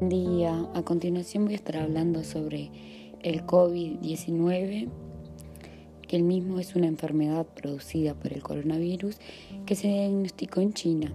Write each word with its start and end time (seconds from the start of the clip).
Día, 0.00 0.64
a 0.74 0.82
continuación 0.82 1.46
voy 1.46 1.54
a 1.54 1.56
estar 1.56 1.76
hablando 1.78 2.22
sobre 2.22 2.70
el 3.20 3.44
COVID-19, 3.44 4.88
que 6.06 6.16
el 6.16 6.22
mismo 6.22 6.60
es 6.60 6.76
una 6.76 6.86
enfermedad 6.86 7.44
producida 7.44 8.14
por 8.14 8.32
el 8.32 8.40
coronavirus 8.40 9.18
que 9.66 9.74
se 9.74 9.88
diagnosticó 9.88 10.60
en 10.60 10.72
China. 10.72 11.12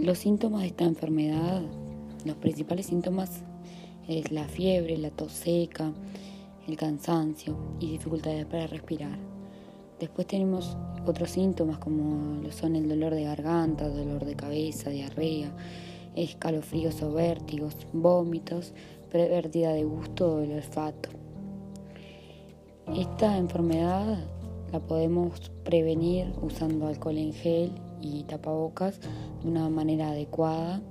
Los 0.00 0.18
síntomas 0.18 0.62
de 0.62 0.66
esta 0.66 0.82
enfermedad, 0.82 1.62
los 2.24 2.36
principales 2.38 2.86
síntomas 2.86 3.44
es 4.08 4.32
la 4.32 4.48
fiebre, 4.48 4.98
la 4.98 5.10
tos 5.10 5.30
seca, 5.30 5.92
el 6.66 6.76
cansancio 6.76 7.56
y 7.78 7.92
dificultades 7.92 8.46
para 8.46 8.66
respirar. 8.66 9.16
Después 10.00 10.26
tenemos 10.26 10.76
otros 11.06 11.30
síntomas 11.30 11.78
como 11.78 12.42
lo 12.42 12.50
son 12.50 12.74
el 12.74 12.88
dolor 12.88 13.14
de 13.14 13.22
garganta, 13.22 13.88
dolor 13.88 14.24
de 14.24 14.34
cabeza, 14.34 14.90
diarrea, 14.90 15.54
escalofríos 16.14 17.02
o 17.02 17.12
vértigos, 17.12 17.76
vómitos, 17.92 18.74
pérdida 19.10 19.72
de 19.72 19.84
gusto 19.84 20.34
o 20.34 20.36
del 20.38 20.52
olfato. 20.52 21.10
Esta 22.94 23.36
enfermedad 23.36 24.18
la 24.72 24.80
podemos 24.80 25.50
prevenir 25.64 26.32
usando 26.42 26.86
alcohol 26.86 27.18
en 27.18 27.32
gel 27.32 27.72
y 28.00 28.24
tapabocas 28.24 29.00
de 29.42 29.48
una 29.48 29.68
manera 29.68 30.08
adecuada 30.08 30.82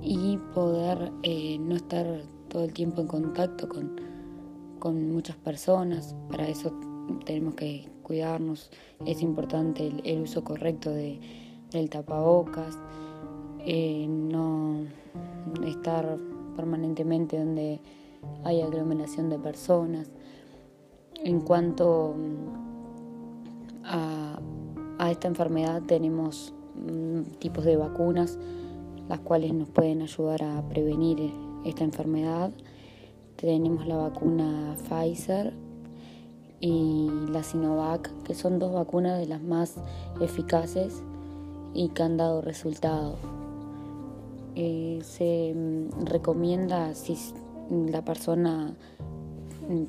y 0.00 0.38
poder 0.54 1.12
eh, 1.22 1.58
no 1.58 1.76
estar 1.76 2.22
todo 2.48 2.64
el 2.64 2.72
tiempo 2.72 3.02
en 3.02 3.08
contacto 3.08 3.68
con, 3.68 4.00
con 4.78 5.12
muchas 5.12 5.36
personas. 5.36 6.14
Para 6.30 6.48
eso 6.48 6.72
tenemos 7.24 7.54
que 7.54 7.88
cuidarnos, 8.02 8.70
es 9.04 9.20
importante 9.20 9.92
el, 10.04 10.22
uso 10.22 10.42
correcto 10.44 10.90
de, 10.90 11.20
del 11.70 11.90
tapabocas, 11.90 12.78
eh, 13.60 14.06
no 14.08 14.84
estar 15.66 16.18
permanentemente 16.56 17.38
donde 17.38 17.80
hay 18.44 18.60
aglomeración 18.60 19.30
de 19.30 19.38
personas. 19.38 20.10
En 21.24 21.40
cuanto 21.40 22.14
mm, 22.16 23.84
a, 23.84 24.40
esta 25.10 25.28
enfermedad 25.28 25.82
tenemos 25.82 26.52
mm, 26.74 27.38
tipos 27.38 27.64
de 27.64 27.76
vacunas 27.76 28.38
las 29.08 29.20
cuales 29.20 29.54
nos 29.54 29.68
pueden 29.68 30.02
ayudar 30.02 30.42
a 30.42 30.62
prevenir 30.68 31.32
esta 31.64 31.84
enfermedad. 31.84 32.50
Tenemos 33.36 33.86
la 33.86 33.96
vacuna 33.96 34.76
Pfizer 34.88 35.54
y 36.60 37.08
la 37.30 37.42
Sinovac, 37.42 38.12
que 38.24 38.34
son 38.34 38.58
dos 38.58 38.72
vacunas 38.74 39.18
de 39.18 39.26
las 39.26 39.42
más 39.42 39.76
eficaces 40.20 41.02
y 41.72 41.88
que 41.90 42.02
han 42.02 42.16
dado 42.16 42.42
resultado. 42.42 43.37
Eh, 44.54 45.00
se 45.02 45.54
mm, 45.54 46.04
recomienda 46.06 46.94
si 46.94 47.16
la 47.70 48.04
persona 48.04 48.74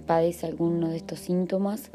padece 0.06 0.48
alguno 0.48 0.90
de 0.90 0.98
estos 0.98 1.20
síntomas, 1.20 1.92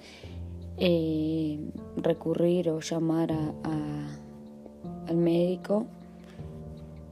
eh, 0.79 1.59
recurrir 1.97 2.71
o 2.71 2.81
llamar 2.81 3.33
al 5.07 5.17
médico. 5.17 5.87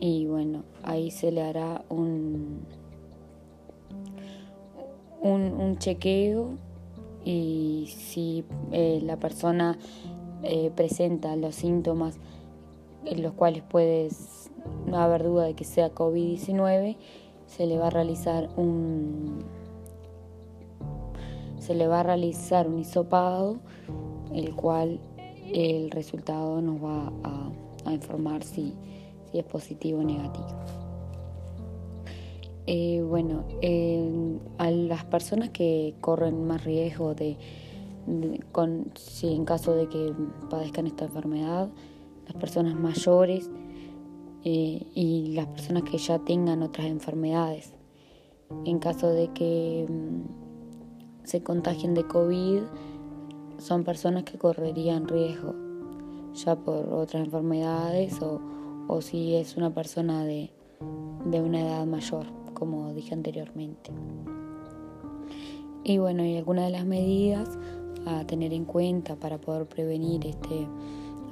Y 0.00 0.26
bueno, 0.26 0.64
ahí 0.82 1.10
se 1.10 1.30
le 1.30 1.42
hará 1.42 1.84
un, 1.88 2.66
un, 5.20 5.78
chequeo 5.78 6.50
y 7.24 7.88
si 7.88 8.44
eh, 8.72 9.00
la 9.02 9.16
persona 9.16 9.78
eh, 10.42 10.72
presenta 10.74 11.36
los 11.36 11.54
síntomas 11.54 12.18
en 13.04 13.22
los 13.22 13.32
cuales 13.34 13.62
puede 13.62 14.08
no 14.86 14.98
haber 14.98 15.24
duda 15.24 15.44
de 15.44 15.54
que 15.54 15.64
sea 15.64 15.94
COVID-19, 15.94 16.96
se 17.46 17.66
le 17.66 17.78
va 17.78 17.88
a 17.88 17.90
realizar 17.90 18.48
un 18.56 19.44
se 21.58 21.74
le 21.74 21.86
va 21.86 22.00
a 22.00 22.02
realizar 22.02 22.66
un 22.66 22.80
hisopado, 22.80 23.58
el 24.34 24.54
cual 24.56 25.00
el 25.52 25.92
resultado 25.92 26.60
nos 26.60 26.82
va 26.82 27.12
a, 27.22 27.52
a 27.84 27.92
informar 27.92 28.42
si 28.42 28.74
si 29.32 29.38
es 29.38 29.44
positivo 29.44 30.00
o 30.00 30.04
negativo. 30.04 30.46
Eh, 32.66 33.02
bueno, 33.02 33.44
a 34.58 34.70
las 34.70 35.04
personas 35.04 35.50
que 35.50 35.94
corren 36.00 36.46
más 36.46 36.62
riesgo 36.64 37.14
de, 37.14 37.36
con, 38.52 38.92
si 38.94 39.34
en 39.34 39.44
caso 39.44 39.74
de 39.74 39.88
que 39.88 40.12
padezcan 40.48 40.86
esta 40.86 41.06
enfermedad, 41.06 41.70
personas 42.34 42.74
mayores 42.74 43.50
eh, 44.44 44.86
y 44.94 45.32
las 45.34 45.46
personas 45.46 45.84
que 45.84 45.98
ya 45.98 46.18
tengan 46.18 46.62
otras 46.62 46.86
enfermedades. 46.86 47.72
En 48.64 48.78
caso 48.78 49.08
de 49.08 49.28
que 49.28 49.86
mm, 49.88 51.24
se 51.24 51.42
contagien 51.42 51.94
de 51.94 52.04
COVID, 52.06 52.62
son 53.58 53.84
personas 53.84 54.24
que 54.24 54.38
correrían 54.38 55.06
riesgo 55.08 55.54
ya 56.34 56.56
por 56.56 56.88
otras 56.92 57.24
enfermedades 57.24 58.20
o, 58.22 58.40
o 58.88 59.00
si 59.00 59.34
es 59.34 59.56
una 59.56 59.72
persona 59.72 60.24
de, 60.24 60.50
una 61.24 61.60
edad 61.60 61.86
mayor, 61.86 62.26
como 62.54 62.92
dije 62.94 63.14
anteriormente. 63.14 63.90
Y 65.84 65.98
bueno, 65.98 66.24
y 66.24 66.36
algunas 66.36 66.66
de 66.66 66.70
las 66.70 66.84
medidas 66.84 67.58
a 68.06 68.24
tener 68.26 68.52
en 68.52 68.64
cuenta 68.64 69.16
para 69.16 69.38
poder 69.38 69.66
prevenir 69.66 70.26
este, 70.26 70.66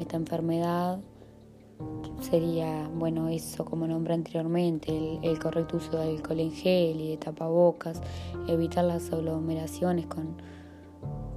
esta 0.01 0.17
enfermedad 0.17 0.99
sería, 2.21 2.89
bueno, 2.95 3.29
eso 3.29 3.65
como 3.65 3.87
nombré 3.87 4.15
anteriormente, 4.15 5.19
el, 5.23 5.39
correcto 5.39 5.79
uso 5.79 5.93
de 5.93 6.11
alcohol 6.11 6.41
en 6.41 6.53
gel 6.53 7.01
y 7.01 7.11
de 7.11 7.17
tapabocas, 7.17 8.01
evitar 8.47 8.85
las 8.85 9.13
aglomeraciones 9.13 10.07
con, 10.07 10.37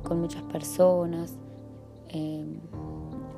con 0.04 0.20
muchas 0.20 0.44
personas, 0.44 1.36
eh, 2.10 2.46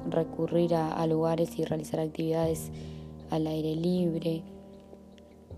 recurrir 0.09 0.75
a, 0.75 1.05
lugares 1.07 1.57
y 1.57 1.65
realizar 1.65 1.99
actividades 1.99 2.71
al 3.29 3.47
aire 3.47 3.75
libre, 3.75 4.43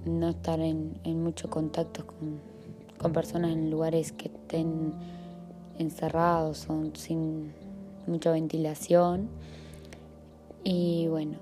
no 0.06 0.30
estar 0.30 0.60
en, 0.60 1.00
mucho 1.24 1.50
contacto 1.50 2.06
con, 2.06 3.14
personas 3.14 3.52
en 3.52 3.70
lugares 3.72 4.12
que 4.12 4.28
estén 4.28 4.94
encerrados 5.78 6.68
o 6.70 6.84
sin 6.96 7.54
mucha 8.08 8.32
ventilación. 8.32 9.30
Y 10.64 11.08
bueno, 11.08 11.38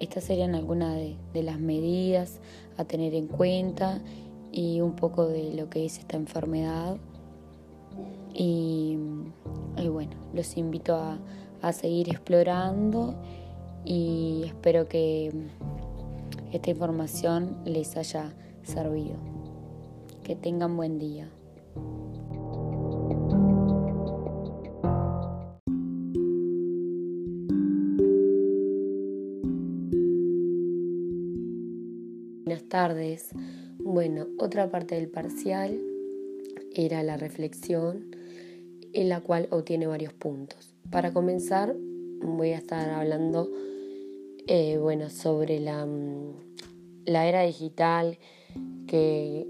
estas 0.00 0.24
serían 0.24 0.54
algunas 0.54 0.96
de, 0.96 1.42
las 1.42 1.60
medidas 1.60 2.40
a 2.76 2.84
tener 2.84 3.14
en 3.14 3.26
cuenta 3.26 4.00
y 4.52 4.80
un 4.80 4.94
poco 4.96 5.26
de 5.26 5.54
lo 5.54 5.68
que 5.70 5.84
es 5.84 5.98
esta 5.98 6.16
enfermedad. 6.16 6.96
Y, 8.34 8.98
y 9.78 9.88
bueno, 9.88 10.12
los 10.34 10.56
invito 10.56 10.96
a, 10.96 11.18
a 11.62 11.72
seguir 11.72 12.08
explorando 12.10 13.14
y 13.84 14.42
espero 14.44 14.88
que 14.88 15.32
esta 16.52 16.70
información 16.70 17.56
les 17.64 17.96
haya 17.96 18.34
servido. 18.62 19.16
Que 20.22 20.34
tengan 20.34 20.76
buen 20.76 20.98
día. 20.98 21.28
Tardes. 32.76 33.30
Bueno, 33.78 34.26
otra 34.38 34.68
parte 34.68 34.96
del 34.96 35.08
parcial 35.08 35.80
era 36.74 37.02
la 37.02 37.16
reflexión 37.16 38.14
en 38.92 39.08
la 39.08 39.22
cual 39.22 39.48
obtiene 39.50 39.86
varios 39.86 40.12
puntos. 40.12 40.74
Para 40.90 41.10
comenzar, 41.14 41.74
voy 42.20 42.50
a 42.50 42.58
estar 42.58 42.90
hablando 42.90 43.50
eh, 44.46 44.76
bueno, 44.76 45.08
sobre 45.08 45.58
la, 45.58 45.86
mm, 45.86 46.34
la 47.06 47.26
era 47.26 47.44
digital 47.44 48.18
que 48.86 49.48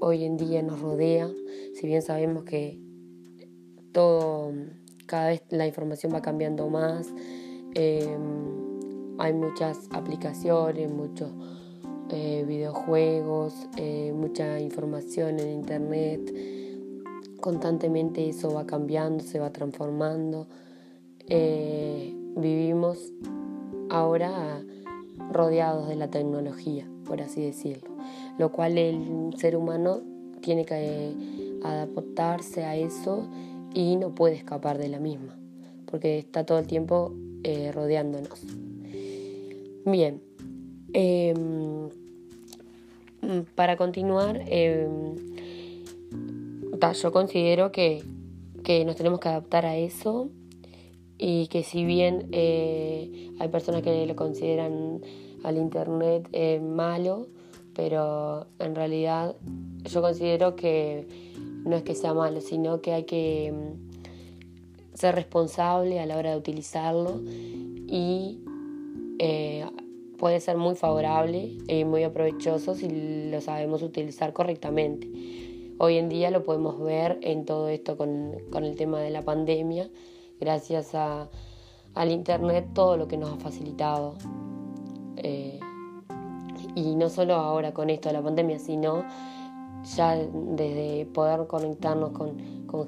hoy 0.00 0.24
en 0.24 0.38
día 0.38 0.62
nos 0.62 0.80
rodea. 0.80 1.28
Si 1.74 1.86
bien 1.86 2.00
sabemos 2.00 2.44
que 2.44 2.78
todo, 3.92 4.50
cada 5.04 5.28
vez 5.28 5.42
la 5.50 5.66
información 5.66 6.14
va 6.14 6.22
cambiando 6.22 6.70
más, 6.70 7.06
em, 7.74 9.18
hay 9.18 9.34
muchas 9.34 9.76
aplicaciones, 9.90 10.90
muchos 10.90 11.30
eh, 12.12 12.44
videojuegos, 12.46 13.54
eh, 13.78 14.12
mucha 14.14 14.60
información 14.60 15.40
en 15.40 15.48
internet. 15.48 16.20
Constantemente 17.40 18.28
eso 18.28 18.52
va 18.52 18.66
cambiando, 18.66 19.24
se 19.24 19.38
va 19.38 19.50
transformando. 19.50 20.46
Eh, 21.28 22.14
vivimos 22.36 23.12
ahora 23.88 24.62
rodeados 25.30 25.88
de 25.88 25.96
la 25.96 26.10
tecnología, 26.10 26.86
por 27.06 27.22
así 27.22 27.40
decirlo, 27.40 27.96
lo 28.38 28.52
cual 28.52 28.76
el 28.76 29.32
ser 29.38 29.56
humano 29.56 30.02
tiene 30.42 30.66
que 30.66 31.14
adaptarse 31.62 32.64
a 32.64 32.76
eso 32.76 33.26
y 33.72 33.96
no 33.96 34.14
puede 34.14 34.34
escapar 34.34 34.76
de 34.76 34.88
la 34.88 35.00
misma, 35.00 35.38
porque 35.86 36.18
está 36.18 36.44
todo 36.44 36.58
el 36.58 36.66
tiempo 36.66 37.14
rodeándonos. 37.72 38.42
Bien, 39.84 40.22
em, 40.92 41.88
para 43.54 43.76
continuar, 43.76 44.42
em, 44.46 45.14
yo 47.00 47.12
considero 47.12 47.70
que, 47.70 48.02
nos 48.84 48.96
tenemos 48.96 49.20
que 49.20 49.28
adaptar 49.28 49.66
a 49.66 49.76
eso 49.76 50.28
y 51.18 51.46
que 51.48 51.62
si 51.62 51.84
bien 51.84 52.28
eh, 52.32 53.30
hay 53.38 53.48
personas 53.48 53.82
que 53.82 54.06
lo 54.06 54.16
consideran 54.16 55.00
al 55.44 55.56
Internet 55.56 56.28
eh, 56.32 56.60
malo, 56.60 57.28
pero 57.74 58.46
en 58.58 58.74
realidad 58.74 59.36
yo 59.84 60.02
considero 60.02 60.56
que 60.56 61.06
no 61.64 61.76
es 61.76 61.82
que 61.82 61.94
sea 61.94 62.14
malo, 62.14 62.40
sino 62.40 62.80
que 62.80 62.92
hay 62.92 63.04
que 63.04 63.52
mm, 63.52 64.96
ser 64.96 65.14
responsable 65.14 66.00
a 66.00 66.06
la 66.06 66.16
hora 66.16 66.30
de 66.32 66.36
utilizarlo 66.36 67.20
y 67.24 68.40
eh, 69.18 69.64
puede 70.22 70.38
ser 70.38 70.56
muy 70.56 70.76
favorable 70.76 71.58
y 71.66 71.84
muy 71.84 72.04
aprovechoso 72.04 72.76
si 72.76 73.28
lo 73.28 73.40
sabemos 73.40 73.82
utilizar 73.82 74.32
correctamente. 74.32 75.10
Hoy 75.78 75.96
en 75.96 76.08
día 76.08 76.30
lo 76.30 76.44
podemos 76.44 76.78
ver 76.78 77.18
en 77.22 77.44
todo 77.44 77.68
esto 77.68 77.96
con, 77.96 78.36
el 78.54 78.76
tema 78.76 79.00
de 79.00 79.10
la 79.10 79.22
pandemia, 79.22 79.90
gracias 80.38 80.94
a, 80.94 81.28
al 81.94 82.12
Internet, 82.12 82.68
todo 82.72 82.96
lo 82.96 83.08
que 83.08 83.16
nos 83.16 83.32
ha 83.32 83.36
facilitado. 83.38 84.14
Eh, 85.16 85.58
y 86.76 86.94
no 86.94 87.08
solo 87.08 87.34
ahora 87.34 87.74
con 87.74 87.90
esto 87.90 88.08
de 88.08 88.12
la 88.12 88.22
pandemia, 88.22 88.60
sino 88.60 89.04
ya 89.96 90.14
desde 90.14 91.04
poder 91.06 91.48
conectarnos 91.48 92.12
con, 92.12 92.38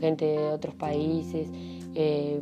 gente 0.00 0.24
de 0.24 0.52
otros 0.52 0.76
países 0.76 1.50
eh, 1.96 2.40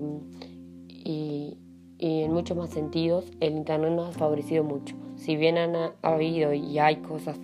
y, 0.86 1.56
en 2.02 2.32
muchos 2.32 2.56
más 2.56 2.70
sentidos 2.70 3.24
el 3.40 3.54
Internet 3.54 3.92
nos 3.92 4.08
ha 4.08 4.18
favorecido 4.18 4.64
mucho. 4.64 4.96
Si 5.16 5.36
bien 5.36 5.56
han 5.56 5.92
habido 6.02 6.52
y 6.52 6.78
hay 6.78 6.96
cosas 6.96 7.38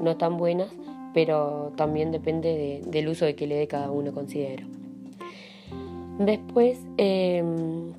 no 0.00 0.16
tan 0.16 0.36
buenas, 0.36 0.70
pero 1.14 1.72
también 1.76 2.10
depende 2.10 2.82
del 2.84 3.08
uso 3.08 3.24
de 3.24 3.36
que 3.36 3.46
le 3.46 3.54
dé 3.54 3.68
cada 3.68 3.90
uno, 3.90 4.12
considero. 4.12 4.66
Después, 6.18 6.78
em, 6.96 7.92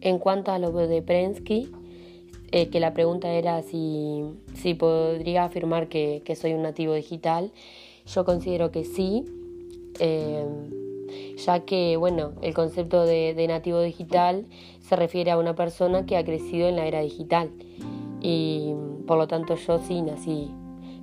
en 0.00 0.18
cuanto 0.18 0.50
a 0.50 0.58
lo 0.58 0.72
de 0.72 1.02
Prensky, 1.02 1.70
eh, 2.50 2.68
que 2.68 2.80
la 2.80 2.92
pregunta 2.92 3.30
era 3.32 3.62
si, 3.62 4.24
podría 4.78 5.44
afirmar 5.44 5.88
que, 5.88 6.22
soy 6.36 6.52
un 6.52 6.62
nativo 6.62 6.94
digital. 6.94 7.52
Yo 8.06 8.24
considero 8.24 8.70
que 8.72 8.84
sí, 8.84 9.24
eh, 10.00 10.44
ya 11.36 11.60
que 11.60 11.96
bueno, 11.96 12.32
el 12.42 12.54
concepto 12.54 13.04
de, 13.04 13.46
nativo 13.48 13.80
digital 13.80 14.46
se 14.80 14.96
refiere 14.96 15.30
a 15.30 15.38
una 15.38 15.54
persona 15.54 16.06
que 16.06 16.16
ha 16.16 16.24
crecido 16.24 16.68
en 16.68 16.76
la 16.76 16.86
era 16.86 17.00
digital. 17.00 17.50
Y 18.20 18.74
por 19.06 19.18
lo 19.18 19.26
tanto 19.26 19.56
yo 19.56 19.78
sí 19.80 20.00
nací 20.02 20.50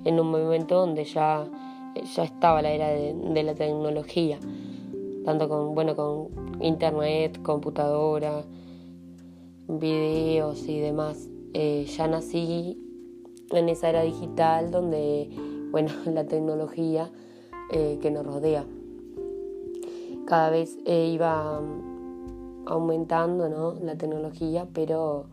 en 0.04 0.18
un 0.18 0.30
momento 0.30 0.76
donde 0.76 1.04
ya, 1.04 1.46
ya 2.14 2.24
estaba 2.24 2.62
la 2.62 2.70
era 2.70 2.88
de, 2.88 3.42
la 3.42 3.54
tecnología, 3.54 4.38
tanto 5.24 5.48
con, 5.48 5.74
bueno, 5.74 5.94
con 5.94 6.28
internet, 6.60 7.42
computadora, 7.42 8.42
videos 9.68 10.66
y 10.66 10.78
demás. 10.80 11.28
Eh, 11.52 11.84
ya 11.96 12.06
nací 12.06 12.78
en 13.50 13.68
esa 13.68 13.90
era 13.90 14.02
digital 14.02 14.70
donde, 14.70 15.28
bueno, 15.70 15.90
la 16.06 16.24
tecnología 16.24 17.10
eh, 17.72 17.98
que 18.00 18.10
nos 18.10 18.24
rodea 18.24 18.64
cada 20.30 20.50
vez 20.50 20.78
eh, 20.86 21.10
iba 21.12 21.60
aumentando 22.66 23.48
¿no? 23.48 23.74
la 23.82 23.96
tecnología, 23.96 24.66
pero 24.72 25.26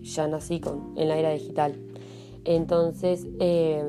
ya 0.00 0.26
nací 0.26 0.60
con, 0.60 0.94
en 0.96 1.08
la 1.08 1.18
era 1.18 1.30
digital. 1.30 1.74
Entonces 2.46 3.26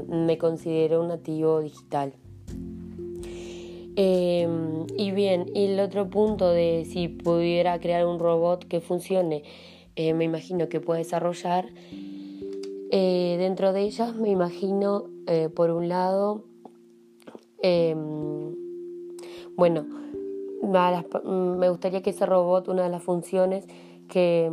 me 0.10 0.38
considero 0.38 1.02
un 1.02 1.08
nativo 1.08 1.62
digital. 1.62 2.14
y 3.96 5.12
bien, 5.12 5.46
y 5.56 5.66
el 5.68 5.80
otro 5.80 6.10
punto 6.10 6.50
de 6.50 6.86
si 6.86 7.08
pudiera 7.08 7.80
crear 7.80 8.06
un 8.06 8.20
robot 8.20 8.68
que 8.68 8.82
funcione 8.82 9.44
eh, 10.02 10.14
me 10.14 10.24
imagino 10.24 10.70
que 10.70 10.80
puede 10.80 11.00
desarrollar. 11.00 11.66
Eh, 12.90 13.36
dentro 13.38 13.74
de 13.74 13.82
ellas 13.82 14.16
me 14.16 14.30
imagino, 14.30 15.10
eh, 15.28 15.50
por 15.50 15.72
un 15.72 15.90
lado, 15.90 16.46
bueno, 19.60 19.86
me 21.26 21.70
gustaría 21.70 22.02
que 22.02 22.12
ese 22.12 22.26
robot, 22.26 22.70
una 22.70 22.84
de 22.84 22.90
las 22.90 23.04
funciones 23.04 23.68
que, 24.08 24.50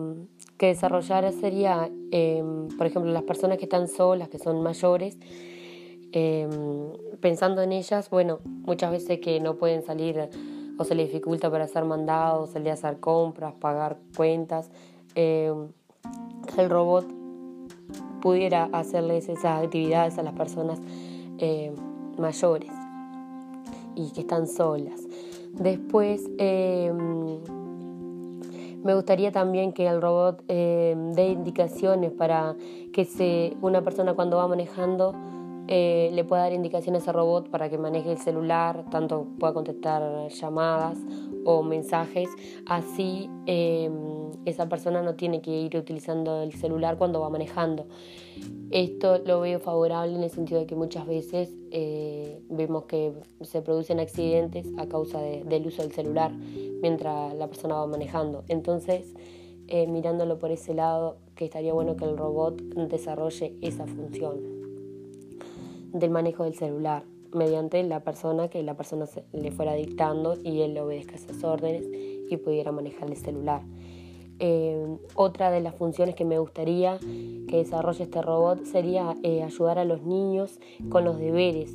que 0.58 0.66
desarrollara 0.66 1.30
sería, 1.30 1.88
em, 2.10 2.66
por 2.76 2.88
ejemplo, 2.88 3.12
las 3.12 3.22
personas 3.22 3.58
que 3.58 3.64
están 3.66 3.86
solas, 3.86 4.28
que 4.28 4.38
son 4.38 4.62
mayores, 4.62 5.16
em, 6.10 6.50
pensando 7.20 7.62
en 7.62 7.70
ellas, 7.70 8.10
bueno, 8.10 8.40
muchas 8.44 8.90
veces 8.90 9.20
que 9.20 9.38
no 9.38 9.54
pueden 9.54 9.84
salir 9.84 10.28
o 10.76 10.82
se 10.82 10.96
les 10.96 11.06
dificulta 11.06 11.50
para 11.50 11.64
hacer 11.64 11.84
mandados, 11.84 12.50
salir 12.50 12.70
a 12.70 12.74
hacer 12.74 12.98
compras, 12.98 13.54
pagar 13.54 13.98
cuentas, 14.16 14.72
eh, 15.14 15.54
el 16.58 16.68
robot 16.68 17.06
pudiera 18.20 18.68
hacerles 18.72 19.28
esas 19.28 19.62
actividades 19.64 20.18
a 20.18 20.24
las 20.24 20.34
personas 20.34 20.80
mayores 22.18 22.75
y 23.96 24.12
que 24.12 24.20
están 24.20 24.46
solas. 24.46 25.02
Después 25.52 26.22
eh, 26.38 26.92
me 28.84 28.94
gustaría 28.94 29.32
también 29.32 29.72
que 29.72 29.88
el 29.88 30.00
robot 30.00 30.44
dé 30.46 31.28
indicaciones 31.32 32.12
para 32.12 32.54
que 32.92 33.04
se, 33.04 33.56
una 33.62 33.82
persona 33.82 34.14
cuando 34.14 34.36
va 34.36 34.46
manejando 34.46 35.14
le 35.68 36.24
pueda 36.24 36.42
dar 36.42 36.52
indicaciones 36.52 37.08
al 37.08 37.14
robot 37.14 37.50
para 37.50 37.68
que 37.68 37.78
maneje 37.78 38.12
el 38.12 38.18
celular, 38.18 38.84
tanto 38.90 39.26
pueda 39.38 39.52
contestar 39.52 40.28
llamadas 40.28 40.98
o 41.44 41.62
mensajes, 41.62 42.28
así 42.66 43.30
em, 43.46 43.92
esa 44.44 44.68
persona 44.68 45.02
no 45.02 45.14
tiene 45.14 45.40
que 45.40 45.50
ir 45.50 45.76
utilizando 45.76 46.42
el 46.42 46.52
celular 46.52 46.98
cuando 46.98 47.20
va 47.20 47.30
manejando. 47.30 47.86
Esto 48.70 49.18
lo 49.18 49.40
veo 49.40 49.60
favorable 49.60 50.14
en 50.16 50.22
el 50.22 50.30
sentido 50.30 50.60
de 50.60 50.66
que 50.66 50.74
muchas 50.74 51.06
veces 51.06 51.50
eh, 51.70 52.40
vemos 52.50 52.84
que 52.84 53.12
se 53.42 53.62
producen 53.62 54.00
accidentes 54.00 54.66
a 54.76 54.86
causa 54.86 55.20
del 55.20 55.66
uso 55.66 55.82
del 55.82 55.92
celular 55.92 56.32
mientras 56.82 57.34
la 57.34 57.46
persona 57.46 57.76
va 57.76 57.86
manejando. 57.86 58.44
Entonces, 58.48 59.14
eh, 59.68 59.86
mirándolo 59.86 60.38
por 60.38 60.50
ese 60.50 60.74
lado, 60.74 61.16
que 61.36 61.44
estaría 61.44 61.72
bueno 61.72 61.96
que 61.96 62.04
el 62.04 62.16
robot 62.16 62.60
desarrolle 62.60 63.54
esa 63.62 63.86
función 63.86 64.55
del 65.98 66.10
manejo 66.10 66.44
del 66.44 66.54
celular 66.54 67.04
mediante 67.32 67.82
la 67.82 68.00
persona 68.00 68.48
que 68.48 68.62
la 68.62 68.74
persona 68.74 69.06
le 69.32 69.50
fuera 69.50 69.74
dictando 69.74 70.36
y 70.42 70.62
él 70.62 70.76
obedezca 70.78 71.14
esas 71.14 71.42
órdenes 71.44 71.86
y 72.28 72.36
pudiera 72.38 72.72
manejar 72.72 73.08
el 73.08 73.16
celular. 73.16 73.62
Eh, 74.38 74.98
otra 75.14 75.50
de 75.50 75.60
las 75.60 75.74
funciones 75.74 76.14
que 76.14 76.26
me 76.26 76.38
gustaría 76.38 76.98
que 77.48 77.56
desarrolle 77.56 78.04
este 78.04 78.20
robot 78.20 78.64
sería 78.64 79.16
eh, 79.22 79.42
ayudar 79.42 79.78
a 79.78 79.84
los 79.84 80.02
niños 80.02 80.60
con 80.90 81.04
los 81.04 81.18
deberes 81.18 81.74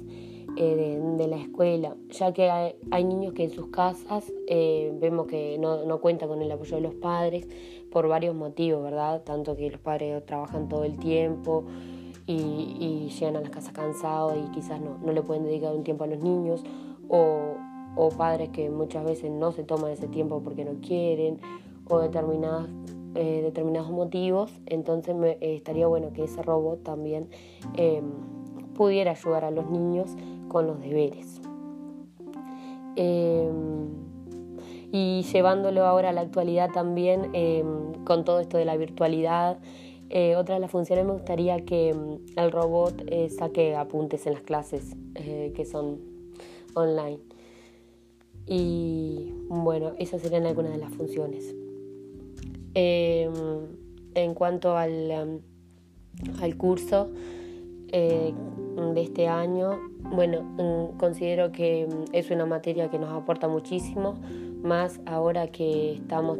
eh, 0.57 0.99
de, 1.17 1.27
la 1.27 1.37
escuela, 1.37 1.95
ya 2.09 2.33
que 2.33 2.51
hay, 2.51 3.03
niños 3.03 3.33
que 3.33 3.45
en 3.45 3.51
sus 3.51 3.67
casas 3.67 4.31
vemos 4.47 5.27
que 5.27 5.57
no, 5.59 5.85
no 5.85 6.01
cuentan 6.01 6.27
con 6.27 6.41
el 6.41 6.51
apoyo 6.51 6.75
de 6.75 6.81
los 6.81 6.93
padres 6.93 7.47
por 7.89 8.07
varios 8.07 8.35
motivos, 8.35 8.83
¿verdad? 8.83 9.23
Tanto 9.23 9.55
que 9.55 9.71
los 9.71 9.79
padres 9.79 10.23
trabajan 10.25 10.69
todo 10.69 10.83
el 10.83 10.97
tiempo 10.99 11.65
y, 12.31 13.09
llegan 13.09 13.35
a 13.35 13.41
las 13.41 13.49
casas 13.49 13.73
cansados 13.73 14.35
y 14.37 14.51
quizás 14.51 14.79
no, 14.81 14.97
no, 15.03 15.11
le 15.11 15.21
pueden 15.21 15.43
dedicar 15.43 15.73
un 15.73 15.83
tiempo 15.83 16.03
a 16.03 16.07
los 16.07 16.19
niños 16.19 16.63
o, 17.07 17.57
padres 18.17 18.49
que 18.49 18.69
muchas 18.69 19.03
veces 19.05 19.31
no 19.31 19.51
se 19.51 19.63
toman 19.63 19.91
ese 19.91 20.07
tiempo 20.07 20.41
porque 20.43 20.65
no 20.65 20.79
quieren 20.81 21.39
o 21.87 21.99
determinadas, 21.99 22.67
eh, 23.15 23.41
determinados 23.43 23.91
motivos, 23.91 24.51
entonces 24.65 25.15
eh, 25.23 25.37
estaría 25.41 25.87
bueno 25.87 26.13
que 26.13 26.23
ese 26.23 26.41
robot 26.41 26.83
también 26.83 27.29
em, 27.75 28.05
pudiera 28.75 29.11
ayudar 29.11 29.45
a 29.45 29.51
los 29.51 29.69
niños 29.69 30.15
con 30.47 30.67
los 30.67 30.79
deberes. 30.79 31.41
Em, 32.95 33.89
y 34.91 35.23
llevándolo 35.23 35.85
ahora 35.85 36.09
a 36.09 36.13
la 36.13 36.21
actualidad 36.21 36.69
también 36.73 37.29
em, 37.33 37.93
con 38.03 38.23
todo 38.23 38.39
esto 38.39 38.57
de 38.57 38.65
la 38.65 38.77
virtualidad 38.77 39.59
eh, 40.13 40.35
otra 40.35 40.55
de 40.55 40.61
las 40.61 40.69
funciones 40.69 41.05
me 41.05 41.13
gustaría 41.13 41.63
que 41.63 41.93
mm, 41.93 42.37
el 42.37 42.51
robot 42.51 43.03
eh, 43.07 43.29
saque 43.29 43.77
apuntes 43.77 44.27
en 44.27 44.33
las 44.33 44.41
clases 44.41 44.93
eh, 45.15 45.53
que 45.55 45.63
son 45.63 46.01
online. 46.73 47.19
Y 48.45 49.31
bueno, 49.47 49.93
esas 49.97 50.21
serían 50.21 50.45
algunas 50.45 50.73
de 50.73 50.79
las 50.79 50.93
funciones. 50.93 51.55
Em, 52.73 53.31
en 54.13 54.33
cuanto 54.33 54.75
al, 54.75 55.41
mm, 56.27 56.43
al 56.43 56.57
curso 56.57 57.09
de 57.91 59.01
este 59.01 59.27
año, 59.27 59.77
bueno, 60.13 60.41
mm, 60.41 60.97
considero 60.97 61.53
que 61.53 61.87
es 62.11 62.31
una 62.31 62.45
materia 62.45 62.89
que 62.89 62.99
nos 62.99 63.11
aporta 63.11 63.47
muchísimo, 63.47 64.15
más 64.61 64.99
ahora 65.05 65.47
que 65.47 65.93
estamos 65.93 66.39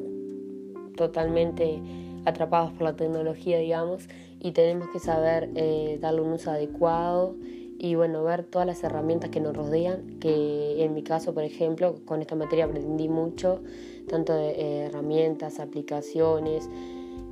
totalmente 0.96 1.82
atrapados 2.26 2.72
por 2.72 2.84
la 2.84 2.96
tecnología, 2.96 3.58
digamos, 3.58 4.08
y 4.40 4.52
tenemos 4.52 4.90
que 4.92 5.00
saber 5.00 5.50
eh, 5.56 5.98
darle 6.02 6.22
un 6.22 6.34
uso 6.34 6.52
adecuado 6.52 7.36
y 7.84 7.96
bueno, 7.96 8.24
ver 8.24 8.44
todas 8.44 8.68
las 8.68 8.84
herramientas 8.84 9.32
que 9.32 9.40
nos 9.40 9.56
rodean, 9.56 10.20
que 10.20 10.84
en 10.84 10.94
mi 10.94 11.02
caso, 11.02 11.34
por 11.34 11.44
ejemplo, 11.44 11.96
con 12.06 12.22
esta 12.22 12.36
materia 12.36 12.66
aprendí 12.66 13.10
mucho, 13.10 13.62
tanto 14.08 14.34
de 14.34 14.52
eh, 14.52 14.86
herramientas, 14.86 15.60
aplicaciones, 15.60 16.70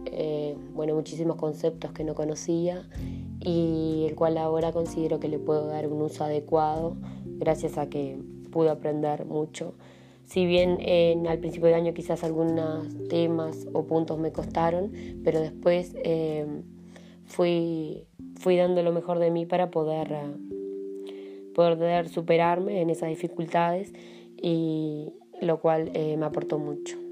eh, 0.06 0.56
bueno, 0.74 0.96
muchísimos 0.96 1.36
conceptos 1.36 1.92
que 1.92 2.04
no 2.04 2.16
conocía 2.16 2.88
y 3.40 4.06
el 4.10 4.16
cual 4.16 4.38
ahora 4.38 4.72
considero 4.72 5.20
que 5.20 5.28
le 5.28 5.38
puedo 5.38 5.68
dar 5.68 5.88
un 5.88 6.02
uso 6.02 6.24
adecuado 6.24 6.96
gracias 7.26 7.78
a 7.78 7.88
que 7.88 8.18
pude 8.52 8.70
aprender 8.70 9.26
mucho. 9.26 9.74
Si 10.30 10.46
bien 10.46 10.78
en, 10.80 11.26
al 11.26 11.40
principio 11.40 11.70
de 11.70 11.74
año 11.74 11.96
quizás 11.96 12.24
algunos 12.24 12.88
temas 13.08 13.68
o 13.74 13.88
puntos 13.88 14.20
me 14.20 14.32
costaron, 14.32 14.92
pero 15.24 15.40
después 15.40 15.96
eh, 16.04 16.46
fui, 17.26 18.06
fui 18.36 18.56
dando 18.56 18.84
lo 18.84 18.92
mejor 18.92 19.18
de 19.18 19.32
mí 19.32 19.48
para 19.48 19.72
poder, 19.72 20.12
uh, 20.12 21.54
poder 21.54 22.10
superarme 22.10 22.80
en 22.82 22.92
esas 22.92 23.10
dificultades 23.10 23.92
y 24.40 25.12
lo 25.42 25.60
cual 25.62 25.90
eh, 25.96 26.16
me 26.16 26.28
aportó 26.28 26.60
mucho. 26.60 27.09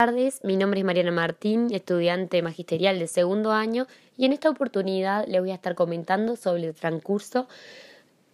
Tardes, 0.00 0.38
mi 0.44 0.56
nombre 0.56 0.78
es 0.78 0.86
Mariana 0.86 1.10
Martín, 1.10 1.74
estudiante 1.74 2.40
magisterial 2.40 3.00
de 3.00 3.08
segundo 3.08 3.50
año 3.50 3.88
y 4.16 4.26
en 4.26 4.32
esta 4.32 4.48
oportunidad 4.48 5.26
le 5.26 5.40
voy 5.40 5.50
a 5.50 5.54
estar 5.54 5.74
comentando 5.74 6.36
sobre 6.36 6.68
el 6.68 6.72
transcurso 6.72 7.48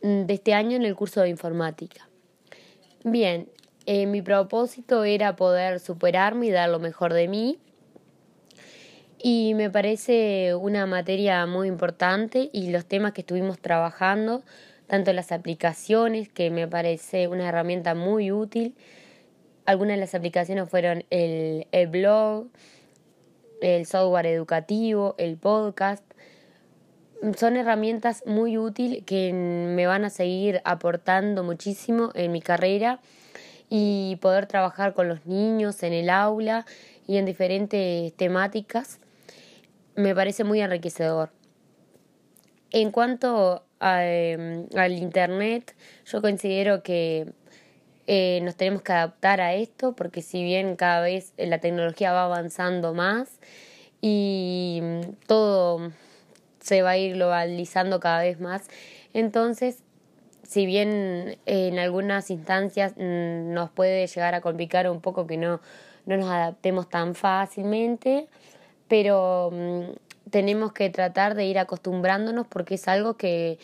mm, 0.02 0.24
de 0.26 0.34
este 0.34 0.52
año 0.52 0.76
en 0.76 0.82
el 0.82 0.94
curso 0.94 1.22
de 1.22 1.30
informática. 1.30 2.06
Bien, 3.02 3.48
eh, 3.86 4.04
mi 4.04 4.20
propósito 4.20 5.04
era 5.04 5.36
poder 5.36 5.80
superarme 5.80 6.48
y 6.48 6.50
dar 6.50 6.68
lo 6.68 6.80
mejor 6.80 7.14
de 7.14 7.28
mí. 7.28 7.58
Y 9.18 9.54
me 9.54 9.70
parece 9.70 10.54
una 10.54 10.84
materia 10.84 11.46
muy 11.46 11.68
importante 11.68 12.50
y 12.52 12.72
los 12.72 12.84
temas 12.84 13.12
que 13.12 13.22
estuvimos 13.22 13.58
trabajando, 13.58 14.42
tanto 14.86 15.14
las 15.14 15.32
aplicaciones, 15.32 16.28
que 16.28 16.50
me 16.50 16.68
parece 16.68 17.26
una 17.26 17.48
herramienta 17.48 17.94
muy 17.94 18.32
útil. 18.32 18.74
Algunas 19.66 19.96
de 19.96 20.00
las 20.00 20.14
aplicaciones 20.14 20.68
fueron 20.68 21.04
el, 21.10 21.66
el 21.72 21.86
blog, 21.86 22.48
el 23.60 23.86
software 23.86 24.26
educativo, 24.26 25.14
el 25.18 25.36
podcast. 25.36 26.04
Son 27.38 27.56
herramientas 27.56 28.22
muy 28.26 28.58
útiles 28.58 29.02
que 29.04 29.32
me 29.32 29.86
van 29.86 30.04
a 30.04 30.10
seguir 30.10 30.60
aportando 30.64 31.42
muchísimo 31.42 32.10
en 32.14 32.32
mi 32.32 32.42
carrera 32.42 33.00
y 33.70 34.16
poder 34.20 34.46
trabajar 34.46 34.92
con 34.92 35.08
los 35.08 35.24
niños 35.24 35.82
en 35.82 35.94
el 35.94 36.10
aula 36.10 36.66
y 37.06 37.16
en 37.16 37.24
diferentes 37.24 38.12
temáticas 38.14 39.00
me 39.96 40.14
parece 40.14 40.44
muy 40.44 40.60
enriquecedor. 40.60 41.30
En 42.70 42.90
cuanto 42.90 43.64
em, 43.80 44.66
al 44.76 44.92
Internet, 44.92 45.76
yo 46.06 46.20
considero 46.20 46.82
que 46.82 47.32
eh, 48.06 48.40
nos 48.42 48.56
tenemos 48.56 48.82
que 48.82 48.92
adaptar 48.92 49.40
a 49.40 49.54
esto 49.54 49.94
porque 49.94 50.20
si 50.20 50.42
bien 50.44 50.76
cada 50.76 51.00
vez 51.00 51.32
la 51.38 51.58
tecnología 51.58 52.12
va 52.12 52.24
avanzando 52.24 52.92
más 52.92 53.38
y 54.02 54.82
todo 55.26 55.90
se 56.60 56.82
va 56.82 56.90
a 56.90 56.98
ir 56.98 57.14
globalizando 57.14 58.00
cada 58.00 58.22
vez 58.22 58.40
más, 58.40 58.68
entonces 59.14 59.78
si 60.42 60.66
bien 60.66 61.38
en 61.46 61.78
algunas 61.78 62.30
instancias 62.30 62.92
mm, 62.96 63.52
nos 63.54 63.70
puede 63.70 64.06
llegar 64.06 64.34
a 64.34 64.42
complicar 64.42 64.90
un 64.90 65.00
poco 65.00 65.26
que 65.26 65.38
no, 65.38 65.60
no 66.04 66.16
nos 66.18 66.30
adaptemos 66.30 66.90
tan 66.90 67.14
fácilmente, 67.14 68.28
pero 68.86 69.50
mm, 69.50 70.30
tenemos 70.30 70.72
que 70.74 70.90
tratar 70.90 71.34
de 71.34 71.46
ir 71.46 71.58
acostumbrándonos 71.58 72.46
porque 72.46 72.74
es 72.74 72.86
algo 72.86 73.16
que, 73.16 73.58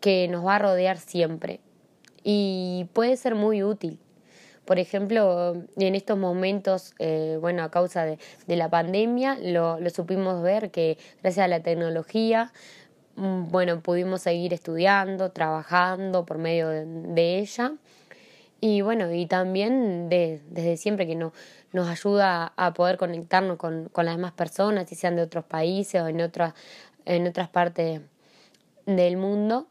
que 0.00 0.28
nos 0.28 0.46
va 0.46 0.56
a 0.56 0.58
rodear 0.60 0.98
siempre 0.98 1.58
y 2.28 2.88
puede 2.92 3.16
ser 3.16 3.34
muy 3.34 3.62
útil. 3.62 4.00
Por 4.64 4.80
ejemplo, 4.80 5.54
en 5.76 5.94
estos 5.94 6.18
momentos, 6.18 6.92
eh, 6.98 7.38
bueno, 7.40 7.62
a 7.62 7.70
causa 7.70 8.04
de, 8.04 8.18
de 8.48 8.56
la 8.56 8.68
pandemia, 8.68 9.38
lo, 9.40 9.78
lo 9.78 9.90
supimos 9.90 10.42
ver 10.42 10.72
que 10.72 10.98
gracias 11.22 11.44
a 11.44 11.48
la 11.48 11.60
tecnología 11.60 12.52
Mm, 13.16 13.50
bueno, 13.50 13.80
pudimos 13.80 14.22
seguir 14.22 14.52
estudiando, 14.52 15.30
trabajando 15.32 16.26
por 16.26 16.38
medio 16.38 16.68
de, 16.68 17.38
ella. 17.38 17.72
Y 18.60 18.82
bueno, 18.82 19.12
y 19.12 19.26
también 19.26 20.08
desde 20.08 20.76
siempre 20.76 21.06
que 21.06 21.14
no, 21.14 21.32
nos 21.72 21.88
ayuda 21.88 22.52
a 22.56 22.74
poder 22.74 22.98
conectarnos 22.98 23.56
con, 23.58 23.88
con, 23.90 24.04
las 24.06 24.16
demás 24.16 24.32
personas, 24.32 24.88
si 24.88 24.94
sean 24.96 25.16
de 25.16 25.22
otros 25.22 25.44
países 25.44 26.02
o 26.02 26.08
en 26.08 26.20
otras, 26.20 26.54
en 27.06 27.26
otras 27.26 27.48
partes 27.48 28.00
del 28.86 29.16
mundo. 29.16 29.68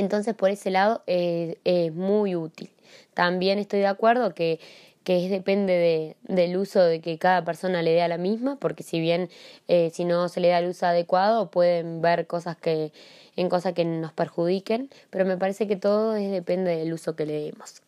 Entonces, 0.00 0.34
por 0.34 0.50
ese 0.50 0.70
lado, 0.70 1.02
es 1.06 1.92
muy 1.92 2.34
útil. 2.34 2.70
También 3.14 3.58
estoy 3.58 3.80
de 3.80 3.86
acuerdo 3.86 4.34
que 4.34 4.58
que 5.04 5.24
es, 5.24 5.30
depende 5.30 5.72
de, 5.72 6.16
del 6.34 6.56
uso 6.56 6.82
de 6.82 7.00
que 7.00 7.18
cada 7.18 7.44
persona 7.44 7.82
le 7.82 7.92
dé 7.92 8.02
a 8.02 8.08
la 8.08 8.18
misma, 8.18 8.56
porque 8.56 8.82
si 8.82 9.00
bien 9.00 9.30
eh, 9.68 9.90
si 9.92 10.04
no 10.04 10.28
se 10.28 10.40
le 10.40 10.48
da 10.48 10.58
el 10.58 10.68
uso 10.68 10.86
adecuado 10.86 11.50
pueden 11.50 12.02
ver 12.02 12.26
cosas 12.26 12.56
que 12.56 12.92
en 13.36 13.48
cosas 13.48 13.72
que 13.72 13.84
nos 13.84 14.12
perjudiquen, 14.12 14.90
pero 15.08 15.24
me 15.24 15.38
parece 15.38 15.66
que 15.66 15.76
todo 15.76 16.16
es, 16.16 16.30
depende 16.30 16.76
del 16.76 16.92
uso 16.92 17.16
que 17.16 17.24
le 17.24 17.44
demos. 17.44 17.82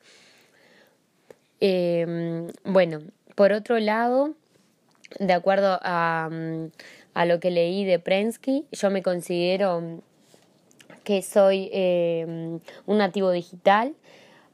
Em, 1.61 2.49
bueno, 2.65 3.01
por 3.35 3.53
otro 3.53 3.79
lado, 3.79 4.35
de 5.19 5.33
acuerdo 5.35 5.79
a, 5.83 6.31
a 7.15 7.27
lo 7.27 7.41
que 7.41 7.51
leí 7.51 7.85
de 7.85 7.99
Prensky, 7.99 8.67
yo 8.73 8.91
me 8.91 9.03
considero 9.03 10.03
que 11.05 11.23
soy 11.23 11.69
em, 11.73 12.61
un 12.87 12.99
nativo 12.99 13.31
digital, 13.31 13.95